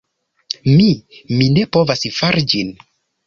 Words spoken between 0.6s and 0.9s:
Mi...